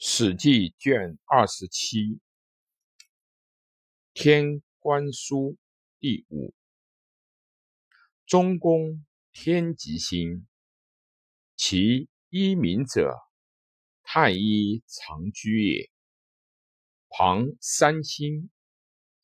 [0.06, 1.98] 《史记》卷二十七
[4.14, 5.54] 《天官书》
[5.98, 6.54] 第五。
[8.24, 10.46] 中宫天极星，
[11.56, 13.12] 其一名者，
[14.04, 15.90] 太一长居也。
[17.08, 18.50] 旁三星，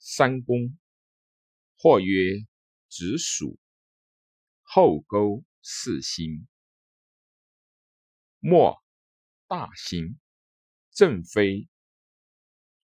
[0.00, 0.76] 三宫，
[1.78, 2.44] 或曰
[2.88, 3.60] 子鼠。
[4.64, 6.48] 后勾四星，
[8.40, 8.82] 末
[9.46, 10.18] 大星。
[10.94, 11.68] 正非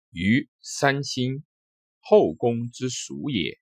[0.08, 1.44] 于三星
[2.00, 3.60] 后宫之属也。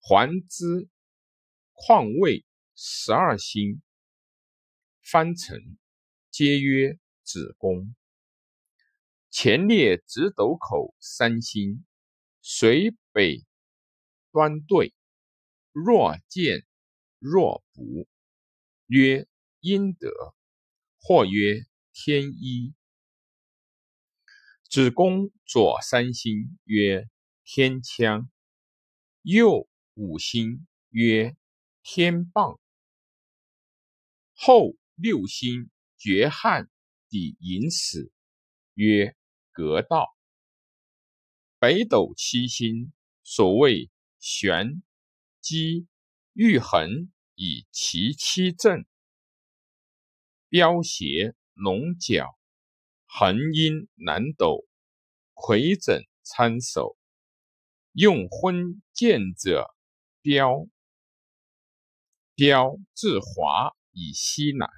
[0.00, 0.88] 环之
[1.72, 3.82] 况位十二星，
[5.02, 5.76] 方辰
[6.30, 7.94] 皆曰子宫。
[9.30, 11.84] 前列直斗口三星，
[12.40, 13.44] 随北
[14.30, 14.94] 端对，
[15.72, 16.66] 若见
[17.18, 18.08] 若不，
[18.86, 19.28] 曰
[19.60, 20.10] 阴德，
[21.02, 21.66] 或曰。
[21.92, 22.74] 天一
[24.70, 27.08] 子宫左三星曰
[27.44, 28.30] 天枪，
[29.20, 31.36] 右五星曰
[31.82, 32.58] 天棒，
[34.34, 36.70] 后六星绝汉
[37.10, 38.10] 抵寅死
[38.72, 39.14] 曰
[39.52, 40.16] 格道。
[41.58, 44.82] 北斗七星，所谓玄
[45.42, 45.86] 机
[46.32, 48.86] 玉衡以其七正，
[50.48, 51.36] 标斜。
[51.54, 52.26] 龙角
[53.06, 54.66] 横阴南斗
[55.34, 56.96] 魁枕参首，
[57.92, 59.74] 用昏见者
[60.20, 60.66] 标
[62.34, 64.68] 标至华以西南，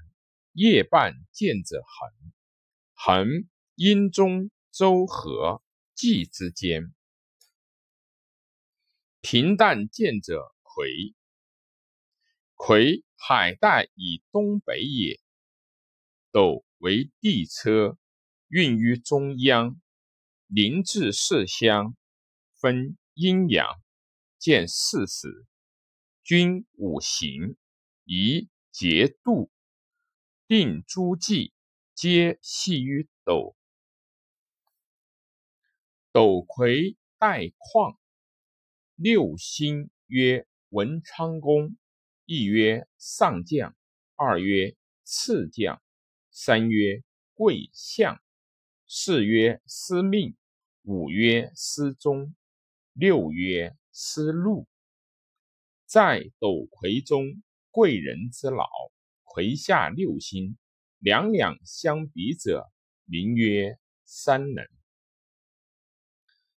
[0.52, 2.32] 夜半见者横
[2.92, 3.28] 横
[3.76, 5.62] 阴中周和
[5.94, 6.92] 际之间，
[9.20, 11.14] 平淡见者魁
[12.54, 15.23] 魁海带以东北也。
[16.34, 17.96] 斗为地车，
[18.48, 19.80] 运于中央，
[20.48, 21.96] 临至四乡，
[22.60, 23.80] 分阴阳，
[24.40, 25.46] 见四时，
[26.24, 27.56] 均五行，
[28.02, 29.48] 宜节度，
[30.48, 31.52] 定诸纪，
[31.94, 33.56] 皆系于斗。
[36.10, 37.96] 斗魁带况，
[38.96, 41.76] 六星曰文昌宫，
[42.24, 43.76] 一曰上将，
[44.16, 44.74] 二曰
[45.04, 45.80] 次将。
[46.36, 48.20] 三曰贵相，
[48.88, 50.34] 四曰司命，
[50.82, 52.34] 五曰司中，
[52.92, 54.66] 六曰司禄。
[55.86, 57.40] 在斗魁中，
[57.70, 58.68] 贵人之老，
[59.22, 60.58] 魁下六星，
[60.98, 62.68] 两两相比者，
[63.04, 64.68] 名曰三人。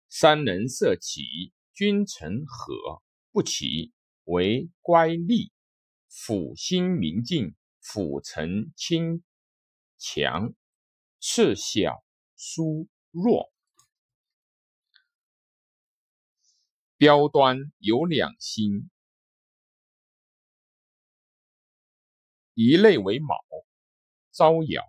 [0.08, 3.04] 三人色起，君臣和；
[3.34, 3.92] 不起，
[4.24, 5.52] 为乖戾。
[6.08, 9.22] 辅星明镜，辅臣清。
[9.98, 10.54] 强
[11.20, 12.04] 次小
[12.36, 13.52] 疏弱，
[16.98, 18.90] 标端有两星，
[22.54, 23.36] 一类为卯，
[24.32, 24.84] 招摇；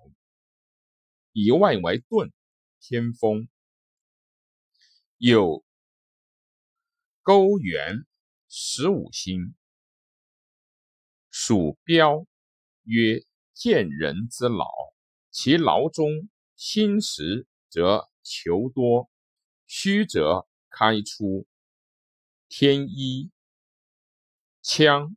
[1.32, 2.32] 一外为盾，
[2.80, 3.48] 天风。
[5.18, 5.64] 有
[7.22, 8.06] 勾圆
[8.48, 9.54] 十五星，
[11.30, 12.26] 属标，
[12.82, 13.24] 曰
[13.54, 14.95] 见人之老。
[15.38, 19.10] 其劳中心实则求多，
[19.66, 21.46] 虚则开出。
[22.48, 23.30] 天一
[24.62, 25.14] 枪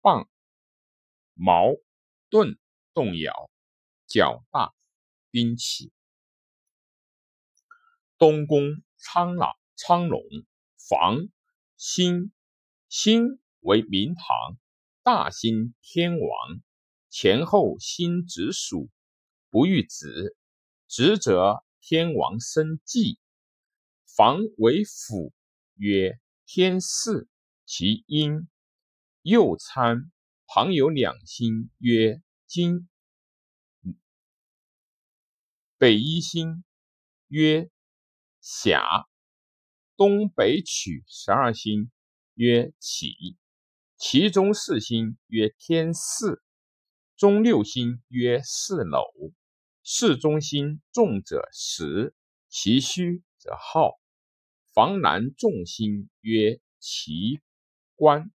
[0.00, 0.28] 棒
[1.34, 1.68] 矛
[2.30, 2.58] 盾
[2.92, 3.48] 动摇，
[4.08, 4.74] 较大
[5.30, 5.92] 兵器。
[8.18, 10.20] 东宫苍老苍龙
[10.76, 11.28] 房
[11.76, 12.32] 星
[12.88, 14.58] 星为明堂，
[15.04, 16.60] 大兴天王。
[17.12, 18.88] 前后心直属，
[19.50, 20.34] 不遇子，
[20.88, 23.18] 直则天王生忌。
[24.06, 25.34] 房为辅，
[25.74, 27.28] 曰天四，
[27.66, 28.48] 其阴。
[29.20, 30.10] 右参
[30.46, 32.88] 旁有两星，曰金。
[35.76, 36.64] 北一星，
[37.28, 37.70] 曰
[38.40, 39.06] 霞。
[39.96, 41.90] 东北取十二星，
[42.32, 43.36] 曰启。
[43.98, 46.42] 其中四星，曰天四。
[47.22, 49.04] 中六星曰四楼，
[49.84, 52.16] 四中心重者实，
[52.48, 53.92] 其虚则耗。
[54.74, 57.38] 房南重心曰奇
[57.94, 58.32] 官，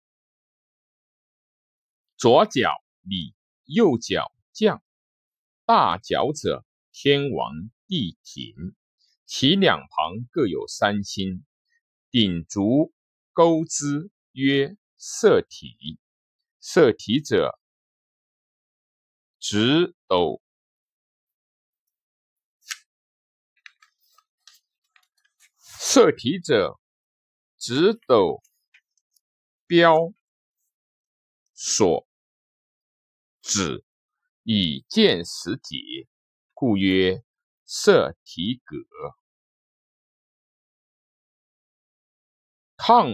[2.15, 3.35] 左脚李，
[3.65, 4.81] 右脚将。
[5.65, 8.73] 大角者天王地挺，
[9.25, 11.45] 其两旁各有三星，
[12.09, 12.93] 顶足
[13.33, 15.99] 钩之曰色体。
[16.61, 17.59] 色体者。
[19.39, 20.41] 直斗。
[25.59, 26.79] 色体者，
[27.57, 28.43] 直斗
[29.65, 30.13] 标
[31.53, 32.07] 所
[33.41, 33.83] 指，
[34.43, 36.07] 以见实体，
[36.53, 37.23] 故曰
[37.65, 38.77] 色体格。
[42.75, 43.07] 抗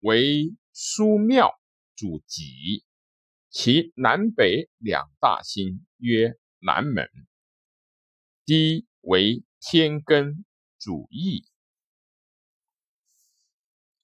[0.00, 1.60] 为书庙
[1.94, 2.84] 主籍。
[3.58, 7.08] 其南北两大心曰南门。
[8.44, 10.44] 低为天根，
[10.78, 11.42] 主义。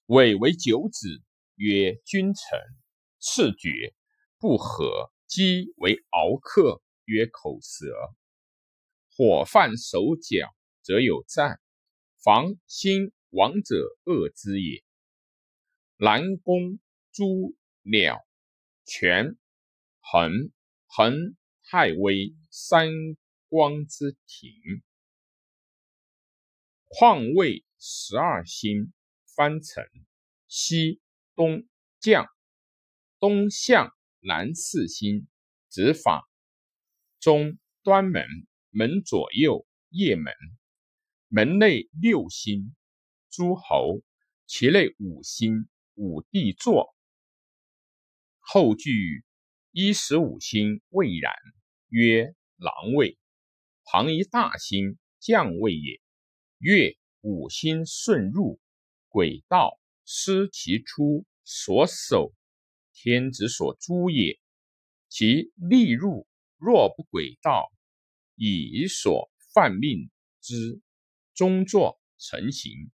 [0.07, 1.21] 尾为九子，
[1.53, 2.59] 曰君臣。
[3.19, 3.93] 次绝
[4.39, 7.93] 不和，鸡为敖客，曰口舌。
[9.15, 10.51] 火犯手脚，
[10.81, 11.61] 则有战。
[12.23, 14.83] 防心亡者恶之也。
[15.97, 16.79] 南宫
[17.11, 18.19] 诸鸟，
[18.83, 19.37] 全
[20.11, 20.51] 衡
[20.85, 22.89] 衡太微三
[23.49, 24.53] 光之庭。
[26.85, 28.93] 况位十二星。
[29.35, 29.83] 藩城
[30.47, 31.01] 西
[31.33, 31.67] 东
[31.99, 32.27] 将
[33.17, 35.27] 东向南四星，
[35.69, 36.29] 子法
[37.19, 38.23] 中端门
[38.69, 40.31] 门左右夜门
[41.29, 42.75] 门内六星
[43.31, 44.03] 诸侯，
[44.45, 46.95] 其内五星五帝座。
[48.37, 49.25] 后句
[49.75, 51.33] 一十五星未然，
[51.89, 53.17] 曰狼位。
[53.83, 55.99] 旁一大星将位也。
[56.59, 58.59] 月五星顺入。
[59.07, 62.35] 轨道失其出所守，
[62.93, 64.39] 天子所诛也。
[65.09, 66.27] 其利入
[66.57, 67.71] 若不轨道，
[68.35, 70.81] 以所犯命之
[71.33, 72.91] 终作成形，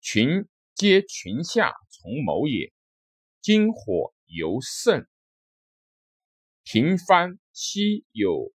[0.00, 2.72] 群皆群下从谋也。
[3.42, 5.06] 金火尤盛，
[6.64, 8.52] 平藩西有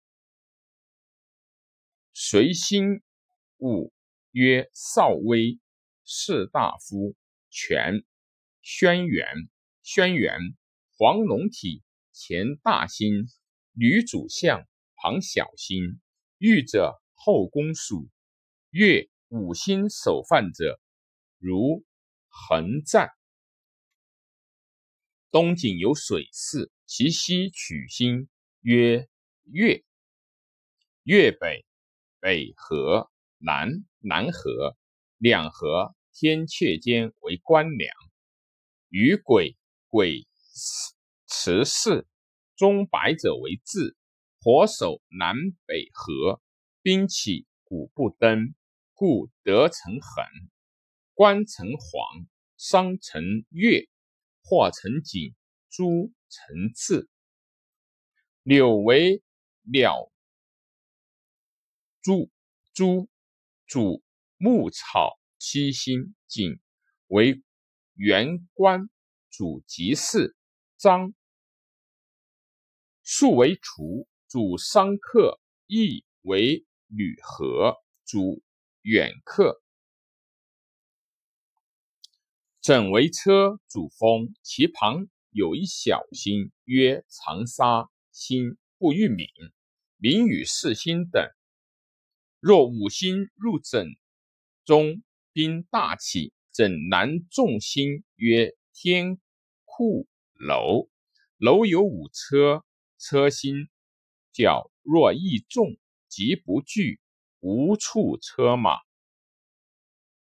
[2.11, 3.01] 随心
[3.59, 3.93] 物，
[4.31, 5.59] 曰少威。
[6.11, 7.15] 士大夫
[7.51, 8.03] 权
[8.63, 9.47] 轩辕，
[9.83, 10.55] 轩辕
[10.97, 13.27] 黄龙体前大星，
[13.73, 16.01] 女主相旁小星。
[16.39, 18.09] 御者后宫属。
[18.71, 20.81] 月五星守犯者，
[21.37, 21.85] 如
[22.27, 23.11] 横战。
[25.29, 28.27] 东景有水寺，其西取星，
[28.61, 29.07] 曰
[29.43, 29.83] 月。
[31.03, 31.63] 月北
[32.19, 34.75] 北河，南南河，
[35.19, 35.95] 两河。
[36.11, 37.95] 天阙间为官梁，
[38.89, 39.55] 与鬼
[39.87, 40.27] 鬼
[41.27, 42.07] 持事，
[42.55, 43.95] 中白者为质，
[44.41, 45.35] 火守南
[45.67, 46.41] 北河，
[46.81, 48.55] 兵起鼓不登，
[48.95, 50.25] 故得成衡。
[51.13, 52.27] 官成黄，
[52.57, 53.87] 商成月，
[54.41, 55.35] 或成景，
[55.69, 57.09] 朱成次。
[58.43, 59.23] 柳为
[59.63, 60.11] 鸟
[62.01, 62.29] 诸
[62.73, 63.09] 诸
[63.65, 64.03] 主
[64.37, 65.17] 牧草。
[65.41, 66.59] 七星景
[67.07, 67.41] 为
[67.93, 68.89] 元官，
[69.29, 70.35] 主吉事；
[70.77, 71.13] 张
[73.03, 78.43] 树为厨，主商客；义为履和，主
[78.81, 79.61] 远客；
[82.59, 84.35] 整为车，主风。
[84.43, 89.27] 其旁有一小星，曰长沙星，不欲敏；
[89.97, 91.23] 敏与四星等。
[92.39, 93.87] 若五星入枕
[94.65, 95.03] 中。
[95.31, 99.21] 兵大起，枕南众星曰天
[99.63, 100.89] 库楼。
[101.37, 102.65] 楼有五车，
[102.97, 103.69] 车星
[104.33, 105.77] 角若易重，
[106.09, 106.99] 即不惧，
[107.39, 108.79] 无处车马。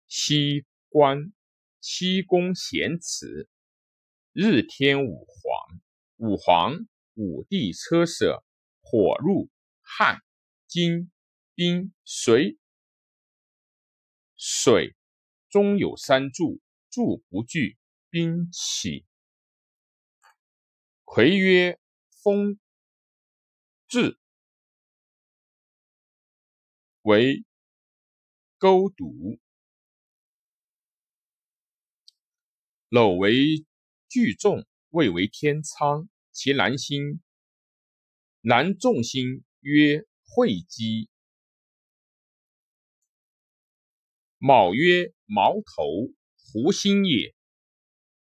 [0.09, 1.33] 西关
[1.81, 3.49] 七公咸池，
[4.33, 5.81] 日天五黄，
[6.19, 8.45] 五黄五帝车舍，
[8.81, 9.51] 火入
[9.83, 10.23] 汉
[10.69, 11.11] 金
[11.57, 12.57] 兵水。
[14.37, 14.95] 水
[15.49, 16.61] 中有三柱，
[16.91, 17.77] 柱不惧，
[18.09, 19.05] 兵起。
[21.03, 21.81] 魁曰
[22.23, 22.61] 风
[23.89, 24.17] 至，
[27.03, 27.45] 为
[28.59, 29.41] 勾毒。
[32.91, 33.67] 蒌为
[34.11, 36.09] 聚众，位为天仓。
[36.33, 37.21] 其南星，
[38.41, 41.09] 南众星曰会稽。
[44.37, 47.37] 卯曰矛头，胡星也。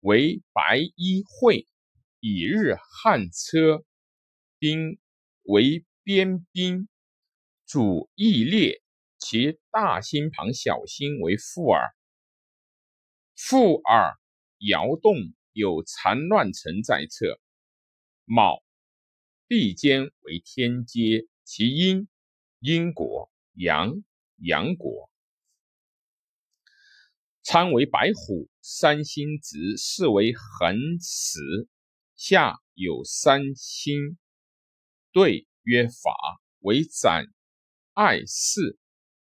[0.01, 1.67] 为白衣会，
[2.21, 3.83] 以日汉车。
[4.59, 4.99] 兵
[5.45, 6.87] 为边兵，
[7.65, 8.83] 主义列。
[9.17, 11.95] 其大星旁小星为复耳。
[13.35, 14.19] 复耳
[14.59, 15.17] 摇动，
[15.53, 17.41] 有残乱城在侧。
[18.25, 18.63] 卯
[19.49, 22.09] 地间为天阶，其阴
[22.61, 24.03] 阴果，阳
[24.37, 25.11] 阳果。
[27.43, 31.41] 参为白虎，三星直，是为横死。
[32.15, 34.17] 下有三星，
[35.11, 36.15] 对曰法，
[36.61, 37.27] 为斩
[37.95, 38.79] 爱四，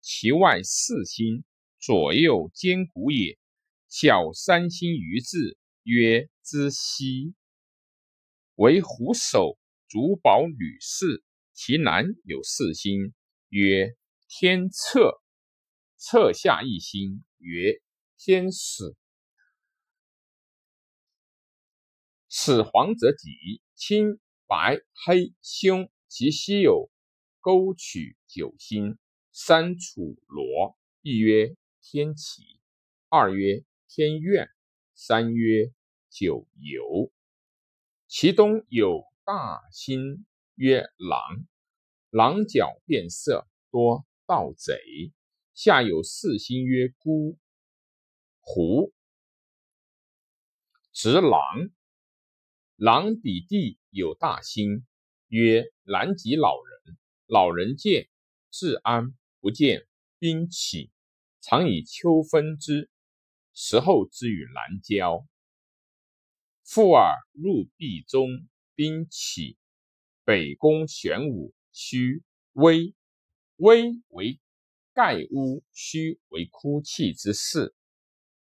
[0.00, 1.44] 其外四星，
[1.80, 3.36] 左右兼谷也。
[3.88, 7.34] 小三星于字，曰知西，
[8.56, 9.56] 为虎首，
[9.88, 11.22] 主保女士。
[11.52, 13.14] 其南有四星，
[13.48, 15.22] 曰天策，
[15.96, 17.80] 策下一星，曰。
[18.16, 18.96] 天使，
[22.30, 26.90] 始黄则己，青白黑凶，其西有
[27.40, 28.96] 沟曲九星，
[29.30, 32.58] 三楚罗，一曰天启，
[33.10, 34.48] 二曰天怨，
[34.94, 35.72] 三曰
[36.10, 37.12] 九游。
[38.06, 40.24] 其东有大星，
[40.54, 41.46] 曰狼，
[42.10, 45.12] 狼角变色，多盗贼。
[45.52, 47.38] 下有四星，曰孤。
[48.40, 48.92] 狐，
[50.92, 51.70] 执狼，
[52.76, 54.86] 狼比地有大星，
[55.28, 56.98] 曰南极老人。
[57.26, 58.08] 老人见
[58.50, 59.86] 治安，不见
[60.18, 60.92] 兵起，
[61.40, 62.90] 常以秋分之，
[63.54, 65.26] 时候之与南郊。
[66.64, 68.28] 复尔入壁中，
[68.74, 69.56] 兵起，
[70.24, 72.94] 北宫玄武，虚危，
[73.56, 74.40] 危为
[74.92, 77.74] 盖屋，虚为哭泣之势。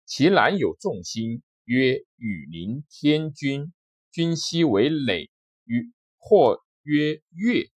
[0.04, 3.72] 其南有众星，曰羽林天君，
[4.10, 5.30] 君兮为垒，
[5.64, 7.70] 与或曰月。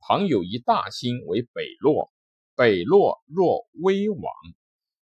[0.00, 2.12] 旁有一大星为北洛，
[2.56, 4.22] 北洛若威王，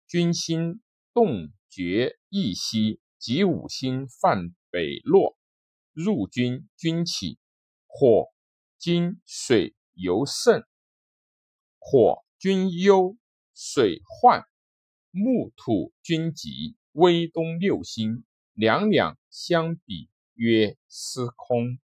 [0.05, 0.81] 君心
[1.13, 5.37] 动绝一息，即五星犯北洛，
[5.93, 7.39] 入军军起，
[7.87, 8.27] 火
[8.77, 10.65] 金水尤盛，
[11.79, 13.17] 火君忧，
[13.55, 14.43] 水患。
[15.13, 21.79] 木土均吉，微东六星，两两相比，曰司空。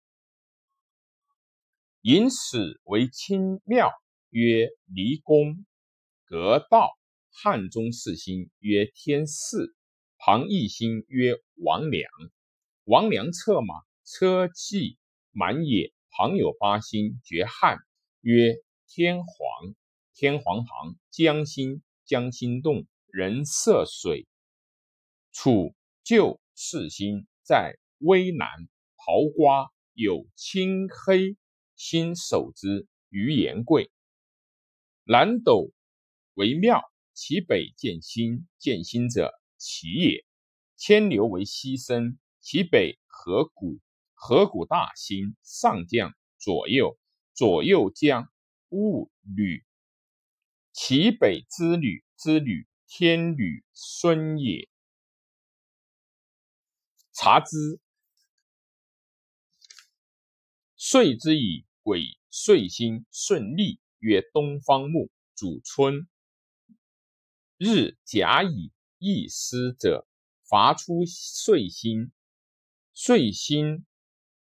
[2.03, 3.91] 引此为清庙，
[4.31, 5.67] 曰离宫。
[6.25, 6.99] 阁道
[7.33, 9.75] 汉中四星，曰天四。
[10.19, 12.09] 旁一星，曰王良。
[12.85, 13.75] 王良策马，
[14.05, 14.99] 车骑
[15.33, 15.93] 满也。
[16.11, 17.79] 旁有八星，绝汉，
[18.21, 19.75] 曰天皇。
[20.15, 22.87] 天皇旁江心，江心动。
[23.07, 24.27] 人涉水，
[25.33, 25.75] 处
[26.05, 28.49] 旧四星在危南。
[28.97, 31.37] 桃瓜有青黑
[31.77, 33.91] 星守之，于言贵。
[35.05, 35.73] 南斗
[36.35, 36.83] 为庙，
[37.15, 40.25] 其北见星，见星者其也。
[40.77, 43.79] 牵牛为西生，其北河谷，
[44.15, 46.99] 河谷大星，上将左右，
[47.35, 48.33] 左右将
[48.71, 49.65] 戊履，
[50.73, 52.67] 其北之旅之旅。
[52.95, 54.69] 天女孙也，
[57.15, 57.81] 察之，
[60.77, 66.07] 岁之以癸岁星顺利，曰东方木，主春。
[67.65, 70.05] 日甲乙易失者，
[70.43, 72.11] 伐出岁星，
[72.93, 73.87] 岁星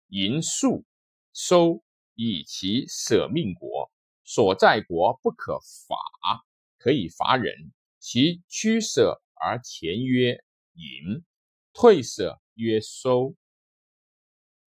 [0.09, 0.85] 银数
[1.33, 1.83] 收，
[2.15, 3.91] 以其舍命国，
[4.25, 6.45] 所在国不可伐，
[6.77, 7.73] 可以伐人。
[7.99, 11.25] 其屈舍而前曰盈，
[11.73, 13.35] 退舍曰收。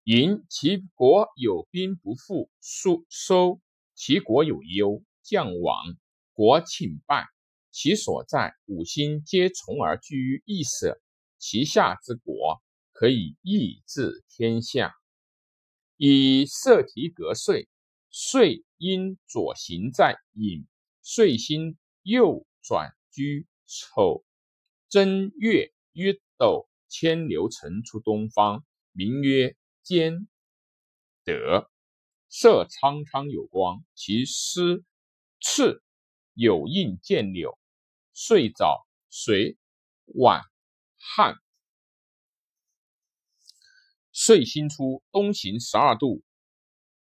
[0.04, 3.60] 盈其国有兵不复，收收
[3.94, 5.98] 其国有忧，将亡，
[6.32, 7.26] 国请败。
[7.70, 11.00] 其所在五星皆从而居于一舍，
[11.38, 12.62] 其下之国
[12.92, 14.94] 可以易治天下。
[15.96, 17.68] 以色提格岁，
[18.10, 20.66] 岁因左行在寅，
[21.02, 22.94] 岁星右转。
[23.12, 24.24] 居丑
[24.88, 30.28] 正月曰斗，牵流尘出东方，名曰兼
[31.24, 31.68] 德。
[32.28, 34.84] 色苍苍有光，其师
[35.40, 35.82] 赤
[36.34, 37.58] 有印见柳。
[38.12, 39.58] 岁早水
[40.06, 40.42] 晚
[40.96, 41.36] 旱。
[44.12, 46.22] 岁星出东行十二度，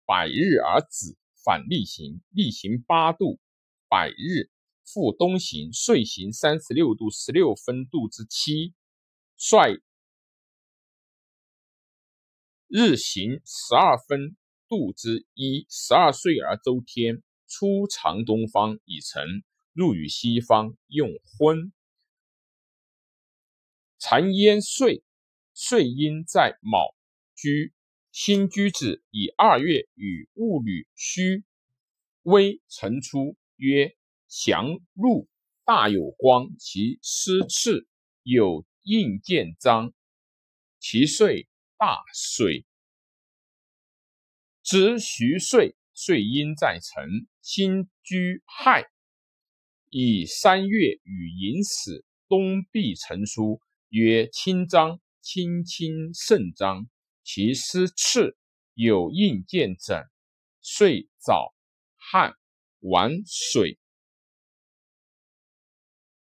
[0.06, 3.40] 百日而止，反逆行，逆行八度，
[3.88, 4.52] 百日。
[4.86, 8.74] 复东行，岁行三十六度十六分度之七，
[9.38, 9.82] 率
[12.68, 14.36] 日行十二分
[14.68, 19.24] 度之一，十二岁而周天，出长东方已成，
[19.74, 21.74] 入于西方，用昏。
[24.00, 25.04] 残烟岁，
[25.54, 26.96] 岁阴在卯
[27.36, 27.74] 居，
[28.12, 31.44] 辛居子以二月与戊履戌
[32.22, 33.96] 微辰出，曰。
[34.36, 35.30] 祥入
[35.64, 37.88] 大有光，其师次
[38.24, 39.94] 有印见章，
[40.80, 42.66] 其岁大水。
[44.64, 48.93] 值徐岁，岁阴在辰，辛居亥。
[49.96, 56.88] 以三月与寅死，东壁成书，曰清章，清清圣章。
[57.24, 58.36] 其诗次
[58.74, 60.10] 有应见者，
[60.62, 61.54] 遂早
[61.96, 62.34] 汉，
[62.80, 63.78] 晚水。